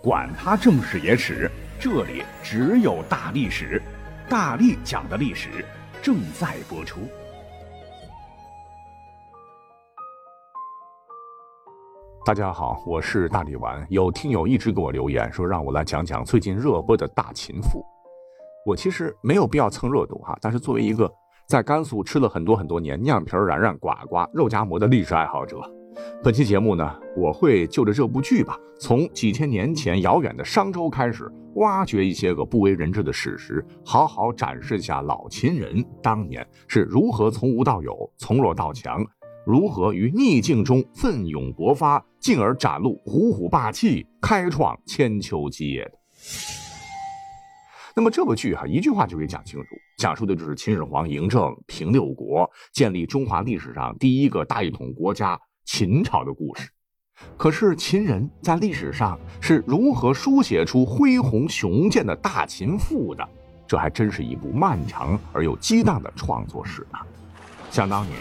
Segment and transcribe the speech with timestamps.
[0.00, 3.82] 管他正史野史，这里只有大历史，
[4.28, 5.64] 大力讲的历史
[6.00, 7.00] 正在播出。
[12.24, 13.84] 大家好，我是大力丸。
[13.90, 17.84] 有听友一直给我留言说，让我来讲讲最近热播的大秦赋。
[18.64, 21.12] 我其实没有必要蹭热度哈，但是作为一个
[21.48, 25.58] 在甘肃吃了很多很多年酿皮冉冉呱呱肉夹馍的历史爱好者。
[26.22, 39.04] 本期节目呢，我会就着这部剧吧，从几千年前遥远的商周开始，挖掘一些个不为人知的史实，好好展示一下老秦人当年是如何从无到有、从弱到强，
[39.46, 45.92] 如何于逆境中奋勇勃发，进而展露虎虎霸气，开创千秋基业的。
[47.94, 49.66] 那么这部剧哈，一句话就可以讲清楚，
[49.98, 55.40] 讲述的就是秦始皇嬴政平六国，建立中华历史上第一个大一统国家。
[55.70, 56.70] 秦朝的故事，
[57.36, 63.28] 可是秦人在历史上是如何书写出恢宏雄健的大秦赋的？
[63.66, 66.98] 这还真是一部漫长而又激荡的创作史呢。
[67.70, 68.18] 想当年，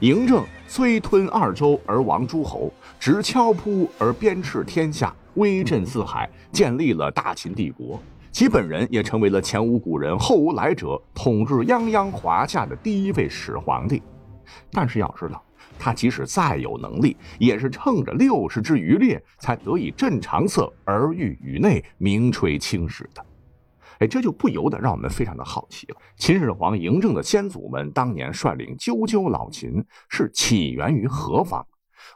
[0.00, 8.00] 嬴政虽吞二周而亡诸侯，执敲扑而鞭笞天下，威震四海，建立了大秦帝国。
[8.30, 14.00] 其本人也成为了前无古人后无来者，统治泱泱华夏的第一位始皇帝。
[14.70, 15.42] 但是要知道。
[15.78, 23.24] 他即使再有能力，也是趁着六十之余猎，才得以镇长策而御宇内，名垂青史的。
[23.98, 25.96] 哎，这就不由得让我们非常的好奇了。
[26.16, 31.66] 秦始皇嬴政的先祖们当年率领赳赳老秦，是起源于何方？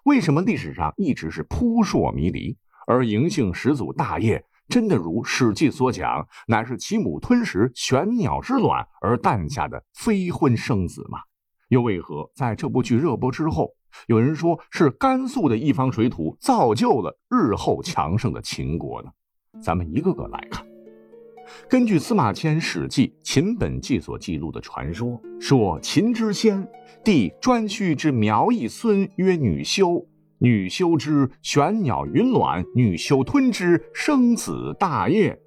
[0.05, 2.56] 为什么历史上一直是扑朔迷离？
[2.86, 11.20] 而嬴姓始祖大业，真的如《史记》所讲，乃是其母吞食玄鸟之卵而诞下的非婚生子吗？
[11.70, 13.70] 又为何在这部剧热播之后，
[14.08, 19.10] 有人说是甘肃的一方水土造就了日后强盛的秦国呢？
[19.62, 20.66] 咱们一个个来看。
[21.68, 26.69] 根据司马迁《史记·秦本纪》所记录的传说，说秦之先
[27.04, 30.04] 帝颛顼之苗裔孙曰女修，
[30.38, 35.41] 女修之玄鸟云卵，女修吞之，生子大业。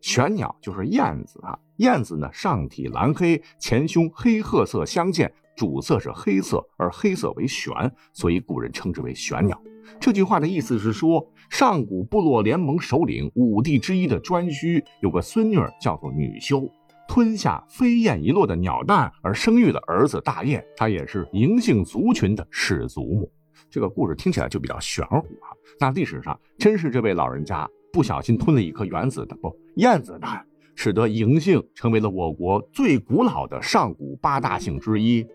[0.00, 5.32] 玄鸟就是燕子啊，燕子呢上体蓝黑，前胸黑褐色相间。
[5.58, 7.72] 主色是黑色，而黑色为玄，
[8.12, 9.60] 所以古人称之为玄鸟。
[9.98, 16.70] 这句话的意思是说，上古部落联盟首领五帝之一的颛顼有个孙女叫做女修，
[17.08, 23.28] 吞下飞燕遗落的鸟蛋而生育了儿子大业，他也是嬴姓族群的始祖母。
[23.68, 25.50] 这个故事听起来就比较玄乎啊。
[25.80, 30.46] 那历史上真是这位老人家不小心吞了一颗原子的不燕子蛋，
[30.76, 35.26] 使得嬴姓成为了我国最古老的上古八大姓之一。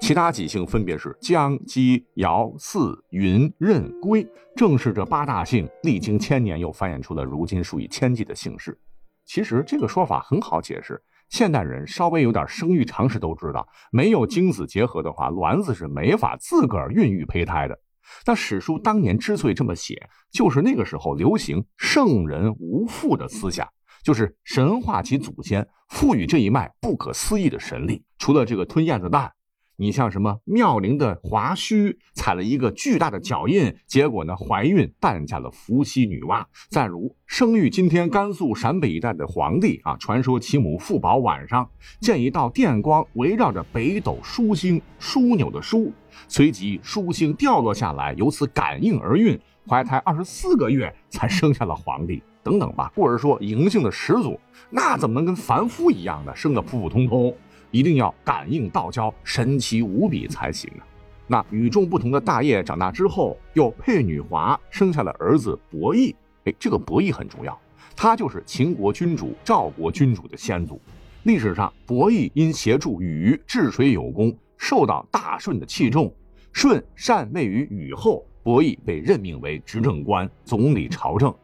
[0.00, 4.26] 其他几姓分别是姜、姬、尧、姒、云、任、归，
[4.56, 8.78] 正是这八大姓历经千年，又繁衍出了如今数以千计的姓氏。
[9.24, 17.78] 其实这个说法很好解释，现代人稍微有点生育常识都知道，没有精子结合的话，卵子是没法自个儿孕育胚胎的。
[18.26, 23.66] 那史书当年之所以这么写，就是那个时候流行圣人无父的思想，
[24.04, 28.04] 就是神化其祖先，赋予这一脉不可思议的神力。
[28.18, 29.32] 除了这个吞燕子蛋。
[29.76, 36.44] 你像什么妙龄的华胥踩了一个巨大的脚印，结果呢怀孕诞下了伏羲女娲。
[36.70, 41.68] 再如生育今天甘肃陕北一带的皇帝啊，传说其母傅宝晚上
[42.00, 45.90] 见一道电光围绕着北斗枢星枢纽的枢，
[46.28, 49.36] 随即枢星掉落下来，由此感应而孕，
[49.68, 52.22] 怀胎二十四个月才生下了皇帝。
[52.44, 57.34] 等等吧，或者说嬴姓的始祖，那怎么能跟凡夫一样的生的普普通通？
[57.74, 60.86] 一定要感应道交，神奇无比才行啊！
[61.26, 66.14] 那与众不同的大业长大之后，又配女华，生下了儿子伯益。
[66.44, 67.60] 哎，这个伯益很重要，
[67.96, 70.80] 他就是秦国君主赵国君主的先祖。
[71.24, 76.14] 历史上，伯益因协助禹治水有功，受到大舜的器重。
[76.52, 81.34] 舜禅位于禹后，伯益被任命为执政官，总理朝政。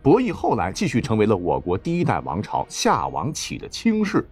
[0.00, 4.24] 伯益后来继续成为了我国第一代王朝夏王启的卿士。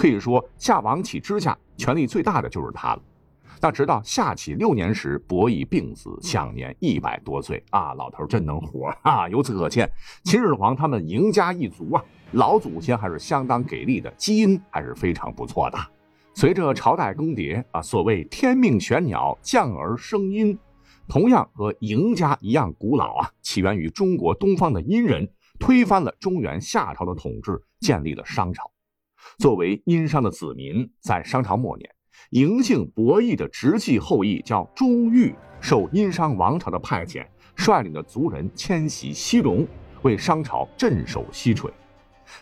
[0.00, 3.02] 可以说，夏王启之下权力最大的就是他了。
[3.60, 7.92] 那直到夏启六年时，伯益病死，享年一百多岁啊！
[7.92, 9.28] 老头真能活啊！
[9.28, 9.86] 由此可见，
[10.24, 12.02] 秦始皇他们嬴家一族啊，
[12.32, 15.76] 老祖先还是相当给力的，基因还是非常不错的。
[16.32, 20.58] 随着朝代更迭啊，所谓天命玄鸟降而生阴，
[21.06, 28.70] 同样和嬴家一样古老啊，起源于中国东方的殷人，推翻了中原夏朝的统治，建立了商朝。
[29.38, 31.90] 作为殷商的子民，在商朝末年，
[32.30, 37.26] 嬴姓伯邑的直系后裔叫钟毓，受殷商王朝的派遣，
[37.56, 39.66] 率领的族人迁徙西戎，
[40.02, 41.70] 为商朝镇守西陲。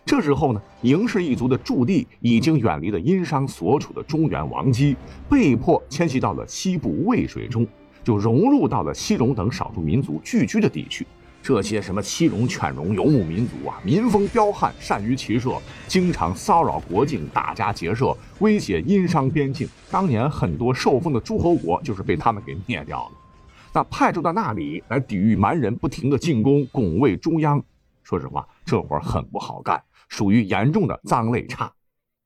[0.05, 4.95] 这时候呢，嬴氏一族的驻地已经远离了殷商所处的中原王畿，
[5.31, 7.67] 被迫迁徙到了西部渭水中，
[8.05, 11.07] 就融入到了西戎等少数民族聚居的地区。
[11.43, 19.67] 这些什么西戎、犬戎游牧民族啊，民风彪悍，善于骑射，经常骚扰国境，打家劫舍，威胁殷商边境。
[19.91, 23.13] 当年很多受封的诸侯国就是被他们给灭掉了。
[23.73, 27.63] 那派驻到那里来抵御蛮人不停的进攻，拱卫中央。
[28.03, 31.73] 说实话，这活很不好干，属于严重的脏累差。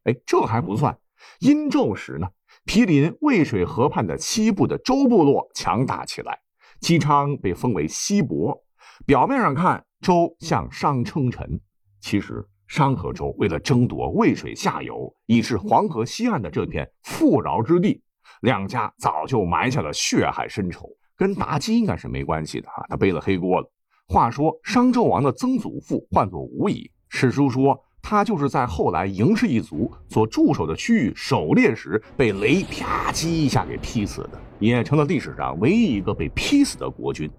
[0.05, 0.97] 哎，这还不算，
[1.41, 2.29] 殷纣时呢，
[2.65, 6.41] 毗邻渭水河畔的西部的周部落强大起来，
[6.81, 8.62] 姬昌被封为西伯。
[9.07, 11.61] 表面上看，周向商称臣，
[12.01, 18.03] 其实商和周为了争夺渭水下游以至黄河西岸的这片富饶之地，
[18.43, 20.89] 两家早就埋下了血海深仇。
[21.17, 23.71] 跟妲己应该是没关系的啊，他背了黑锅了。
[24.09, 37.31] 话说商纣王的曾祖父唤作吴乙，史书说他就是在后来嬴氏一族所驻守的区域狩猎时被雷啪叽一下给劈死的，也成了历史上唯一一个被劈死的国君。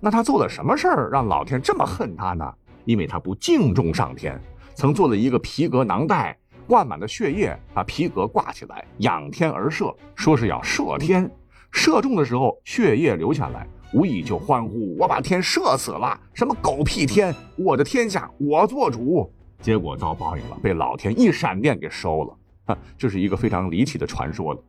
[0.00, 2.52] 那他做了什么事儿让老天这么恨他呢？
[2.84, 4.40] 因为他不敬重上天，
[4.74, 6.36] 曾做了一个皮革囊袋，
[6.66, 11.30] 灌满了血液，把皮革挂起来，仰天而射，说是要射天。
[11.70, 16.18] 射中的时候，血液流下来，无意就欢呼：“我把天射死了！
[16.32, 19.30] 什么狗屁天，我的天下我做主。”
[19.60, 22.36] 结果遭报应了，被老天一闪电给收了。
[22.64, 24.60] 哈， 这是一个非常离奇的传说了。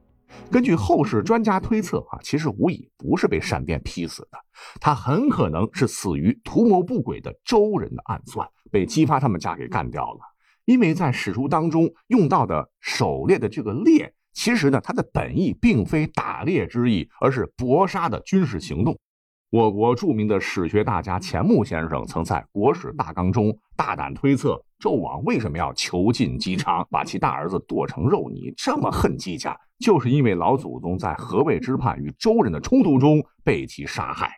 [0.52, 4.38] 根据后世专家推测，啊，其实吴乙不是被闪电劈死的，
[4.80, 10.20] 他很可能是死于图谋不轨的周人的暗算，被姬发他们家给干掉了。
[10.66, 18.98] 因为在史书当中用到的狩猎的这个猎，其实呢，它的本意并非打猎之意，而是搏杀的军事行动。
[19.52, 34.32] 我国著名的史学大家钱穆先生曾在《国史大纲》中大胆推测，纣王为什么要囚禁姬昌，把其大儿子剁成肉泥，这么恨姬家，就是因为老祖宗在河渭之畔与周人的冲突中被其杀害。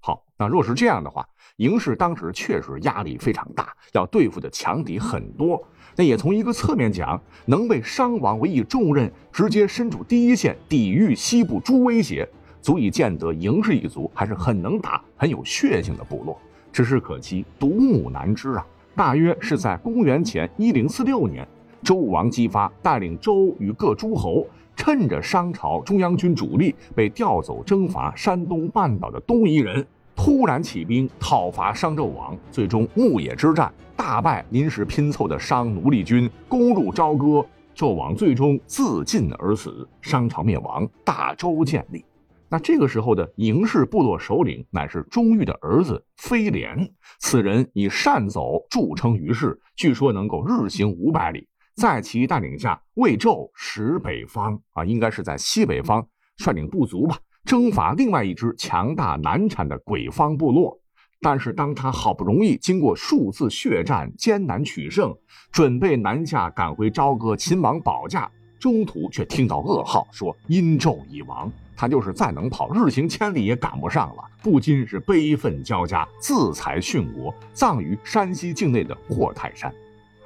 [0.00, 1.28] 好，那若是这样的话，
[1.58, 5.62] 嬴氏当时确实压力非常大，要对付的强敌很多。
[5.94, 12.26] 那也从一个侧面讲，能被商王委以重任，直接身处第一线，抵御西部诸威胁。
[12.68, 16.38] 足以见得嬴氏一族还是很能打、很有血性的部落。
[16.70, 18.66] 只是可惜独木难支啊！
[18.94, 21.48] 大约是在公元前一零四六年，
[21.82, 29.82] 周武王姬发带领周与各诸侯，趁着商朝中央军主力被调走征伐山东半岛的东夷人，
[30.14, 32.36] 突然起兵讨伐商纣王。
[32.52, 37.42] 最终牧野之战大败临时拼凑的商奴隶军，攻入朝歌，
[37.74, 42.04] 纣王最终自尽而死，商朝灭亡，大周建立。
[42.50, 51.46] 那这个时候的嬴氏部落首领乃是钟毓的儿子飞廉，此人以善走著称于世，据说能够日行五百里。
[51.74, 56.04] 在其带领下，魏纣使北方啊，应该是在西北方
[56.38, 60.80] 率领部族吧，征伐另外一支强大难产的鬼方部落。
[61.20, 65.14] 但是当他好不容易经过数次血战，艰难取胜，
[65.52, 71.50] 准备南下赶回朝歌秦王保驾，中途却听到噩耗，说殷纣已亡。
[71.76, 79.72] 他就是再能跑，日行千里也赶不上了，不禁是悲愤交加，自裁殉国，葬于山西境内的霍泰山。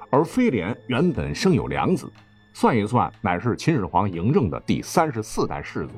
[0.09, 2.11] 而飞廉原本生有两子，
[2.55, 5.93] 算一算，乃是秦始皇嬴政的第三十四代世祖。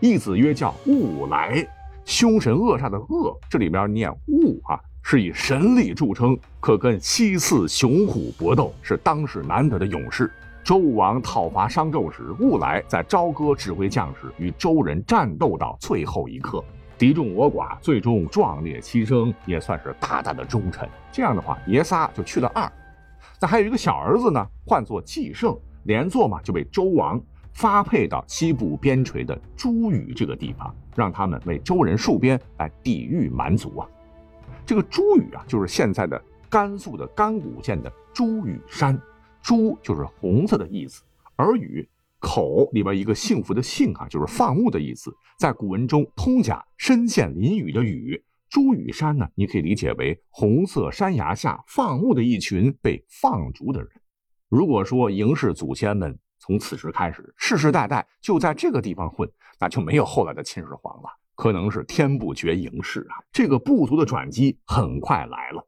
[0.00, 1.66] 一子曰叫兀来，
[2.06, 10.32] 凶神恶煞的恶，这里边念兀啊，是以神力著称，可跟西次雄虎搏斗，是当世难得的勇士。
[10.62, 16.62] 周武王讨伐商纣时，兀来在朝歌指挥将士与周人战斗到最后一刻，
[16.98, 20.88] 敌众我寡，最终壮烈牺牲，也算是大大的忠臣。
[21.10, 22.70] 这样的话，爷仨就去了二。
[23.40, 27.20] 那还有一个小儿子呢，唤作季胜，连坐嘛就被周王
[27.52, 33.88] 发配到西部边陲的朱羽这个地方，让他们为周人戍边，来抵御蛮族啊。
[34.64, 39.00] 这个朱宇啊，就是现在的甘肃的甘谷县的朱宇山。
[39.42, 41.02] 朱就是红色的意思，
[41.36, 45.14] 而羽口里边一个幸福的幸啊，就是放牧的意思。
[45.38, 53.90] 在古文中，通假身陷囹圄的雨，朱雨山呢，你可以理解为红色山崖下放牧的一群被放逐的人。
[54.48, 61.08] 如果说嬴氏祖先们从此时开始世世代代就在这个地方混，那就没有后来的秦始皇了。
[61.34, 65.66] 可能是天不绝嬴氏啊，这个部族的转机很快来了。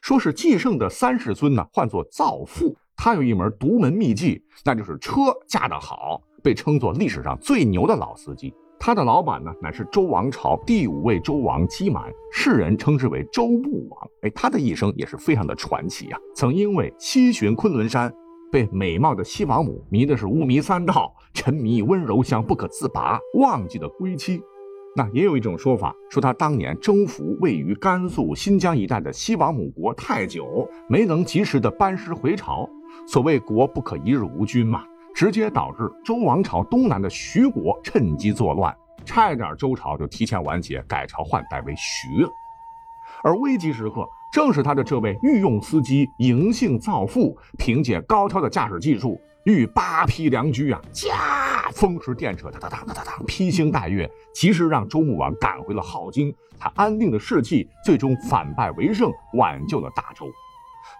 [0.00, 2.76] 说是继圣的三世孙呢，唤作造父。
[2.96, 5.12] 他有一门独门秘技，那就是车
[5.48, 8.54] 驾得好，被称作历史上最牛的老司机。
[8.78, 14.08] 他的老板呢，乃是周王朝第五位周王姬满，世人称之为周穆王。
[14.22, 16.18] 哎，他的一生也是非常的传奇啊！
[16.34, 18.12] 曾因为西巡昆仑山，
[18.50, 24.42] 被美貌的西王母迷的是五迷三道，沉迷温柔乡不可自拔，忘记了归期。
[24.94, 32.68] 那也有一种说法，说他当年征服位于甘肃新疆一带的西王母国太久，没能及时的班师回朝。
[33.06, 34.84] 所谓国不可一日无君嘛。
[35.14, 42.30] 直接导致周王朝东南的徐国趁机作乱，差一点周朝就提前完结，改朝换代为徐了。
[43.22, 51.14] 而危急时刻，正是他的这位御用司机嬴姓造父，凭借高超的驾驶技术，御八匹良驹啊，驾
[51.72, 56.32] 风驰电掣，哒哒哒哒哒哒，披星戴月，及时让周穆王赶回了镐京。
[56.58, 60.26] 他安定的士气，最终反败为胜，挽救了大周。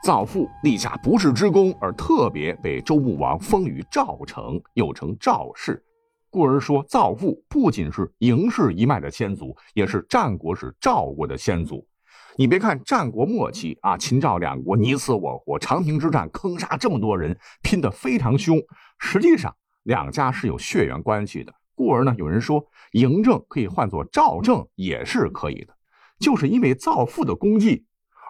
[0.03, 5.85] 造父立下不世之功，而特别被周穆王封于赵城，又称赵氏，
[6.31, 11.87] 故而说造父不仅是嬴氏一脉的先祖，也是战国时赵国的先祖。
[12.37, 18.59] 你别看战国末期啊，秦赵两国你死我活，长平之战坑杀这么多人，拼得非常凶，
[18.99, 21.53] 实际上两家是有血缘关系的。
[21.75, 25.75] 故而呢，有人说嬴政可以换作赵政也是可以的，
[26.21, 27.85] 就是因为造父的功绩。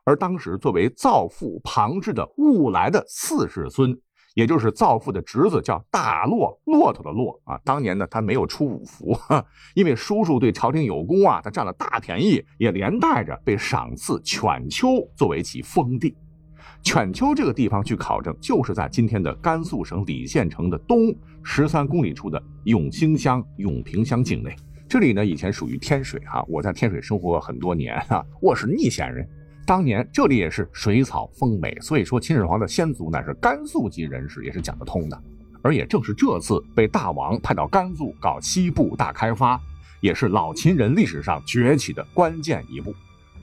[0.05, 3.97] 而当时作为造父旁支的兀来的四世孙，
[4.35, 7.61] 也就是造父的侄子，叫大骆，骆驼的骆啊。
[7.65, 9.17] 当年呢，他没有出五福，
[9.75, 16.17] 因为叔叔对朝廷有功啊，他占了大便宜，也连带着被赏赐犬丘作为其封地。
[16.83, 24.55] 犬丘这个地方，去考证，就是在今天的甘肃省礼县城的东十三公里处的永兴乡永平乡境内。
[24.89, 29.27] 这里呢，以前属于天水哈，我在天水生活过很多年哈，我是逆县人。
[29.65, 35.23] 当年这里也是水草丰美，所以说秦始皇的先祖乃是甘肃籍人士，也是讲得通的。
[35.63, 39.59] 而也正是这次被大王派到甘肃搞西部大开发，
[40.01, 42.93] 也是老秦人历史上崛起的关键一步。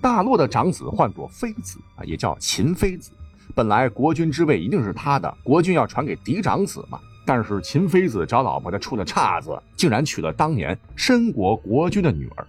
[0.01, 3.11] 大洛的长子唤作妃子啊，也叫秦妃子。
[3.55, 6.99] 本来国君之位一定是他的，国君要传给嫡长子嘛。
[7.25, 12.47] 但是秦妃子找老婆，他出了岔子，竟然娶了当年申国国君的女儿。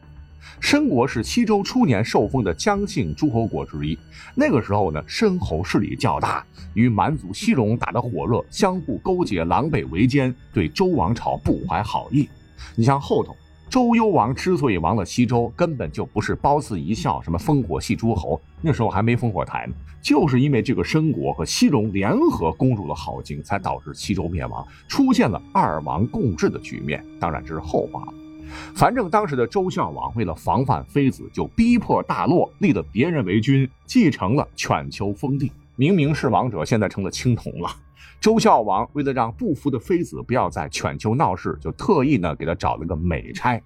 [0.59, 3.99] 申国是西周初年受封的姜姓诸侯国之一。
[4.35, 12.29] 那个时候呢，申侯势力较大，与蛮族西戎打得火热，相互勾结，狼狈为奸，对周王朝不怀好意。
[12.75, 13.35] 你像后头
[13.71, 27.05] 周幽王之所以亡了西周，根本就不是褒姒一笑，什么烽火戏诸侯，那时候还没烽火台呢，就是因为这个申国和西戎联合攻入了镐京，才导致西周灭亡，出现了二王共治的局面。
[27.21, 28.15] 当然这是后话了。
[28.75, 35.53] 反正当时的周孝王为了防范妃子，就逼迫大骆立了别人为君，继承了犬丘封地。
[35.77, 37.71] 明明是王者，现在成了青铜了。
[38.21, 43.59] 周孝王为了让不服的妃子不要在犬丘闹事，就特意呢给他找了个美差。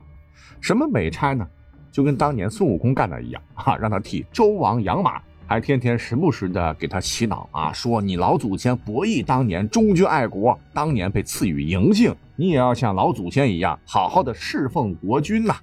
[0.60, 1.44] 什么美差呢？
[1.90, 5.20] 就跟当年孙悟空干的一样，哈， 让他替周王养马。
[5.46, 15.54] 还天天时不时的给他洗脑啊，说你老祖先博弈当年忠君爱国，当年被赐予嬴姓，你也要像老祖先一样好好的侍奉国君呐。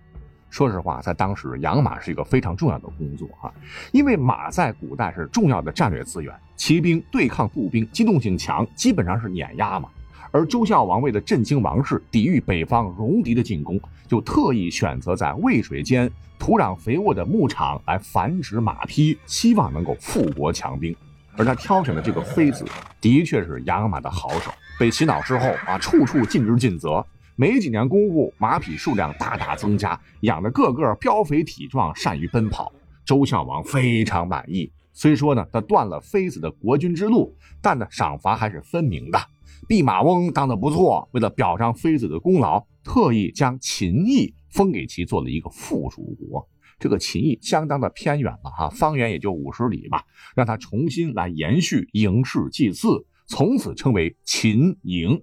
[0.51, 3.51] 说实话，在当时养马是一个非常重要的工作哈，
[3.93, 9.87] 因为马在古代是重要的战略资源，骑兵对抗步兵，机动性强，基本上是碾压嘛。
[10.29, 20.93] 而周孝王为了振兴王室，抵御北方戎狄的进攻，就特意选择在渭水间土壤肥沃的牧场来繁殖马匹，希望能够富国强兵。
[21.37, 22.65] 而他挑选的这个妃子，
[22.99, 24.51] 的确是养马的好手。
[24.77, 27.05] 被洗脑之后啊，处处尽职尽责，
[27.41, 32.71] 没几年功夫，马匹数量大大增加，养的个个膘肥体壮，善于奔跑。
[33.03, 34.71] 周孝王非常满意。
[34.93, 39.19] 虽说呢，他断了妃子的国君之路，但呢，赏罚还是分明的。
[39.67, 46.47] 弼马翁当得不错，为了表彰妃子的功劳，特意将秦邑封给其做了一个附属国。
[46.77, 50.03] 这个秦邑相当的偏远了哈，方圆也就五十里吧，
[50.35, 55.19] 让他重新来延续嬴氏祭祀，从此称为秦嬴。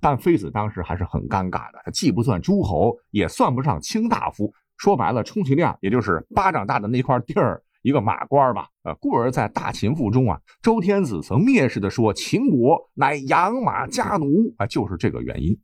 [0.00, 7.62] 但妃子当时还是很尴尬的，他既不算诸侯，也算不上卿大夫，说白了，充其量也就是巴掌大的那块地儿。
[7.82, 15.56] 一个马官吧，呃，故而在《大秦赋》中啊，周天子曾蔑视的说秦国乃养马家奴啊，就是这个原因。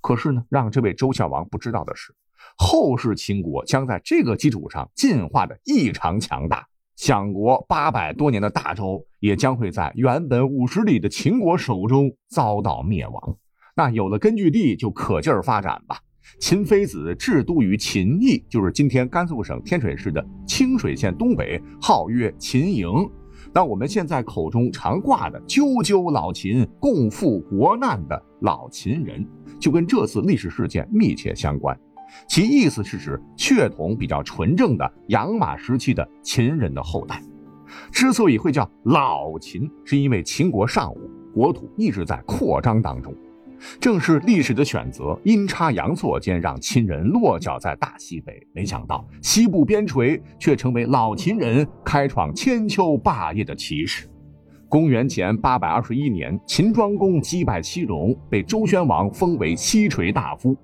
[0.00, 2.14] 可是呢，让这位周孝王不知道的是，
[2.56, 13.36] 后世秦国将在这个基础上进化的异常强大，享国八百多年的大周也将会在原本五十里的秦国手中遭到灭亡。
[13.76, 15.98] 那有了根据地，就可劲儿发展吧。
[16.40, 22.88] 秦妃子治都于秦邑，就是今天甘肃省天水市的清水县东北，号曰秦营。
[23.54, 29.24] 那我们现在口中常挂的“赳赳老秦，共赴国难”的老秦人，
[29.60, 31.78] 就跟这次历史事件密切相关。
[32.28, 37.22] 其意思是指血统比较纯正的养马时期的秦人的后代。
[37.90, 43.14] 之所以会叫老秦，是因为秦国尚武，国土一直在扩张当中。
[43.80, 48.40] 正是历史的选择，阴差阳错间让秦人落脚在大西北。
[48.52, 54.08] 没想到西部边陲却成为老秦人开创千秋霸业的起始。
[54.68, 60.56] 公元前八百二十一年，秦庄公击败西戎，被周宣王封为西垂大夫。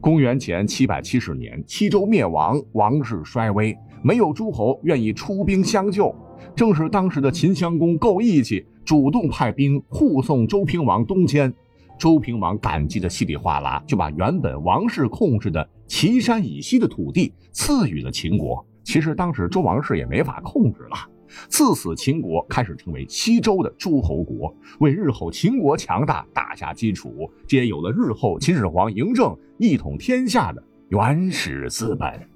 [0.00, 6.14] 公元前七百七十年，西周灭亡，王室衰微，没有诸侯愿意出兵相救。
[6.56, 11.52] 正是当时的秦襄公够义气，主动派兵护送周平王东迁。
[11.98, 18.64] 周平王感激的稀里哗啦，就把原本王室控制的岐山以西的土地赐予了秦国。
[18.82, 20.96] 其实当时周王室也没法控制了。
[21.48, 32.29] 自此，秦国开始成为西周的诸侯国，为日后秦国强大打下基础，这也有了日后秦始皇嬴政一统天下的原始资本。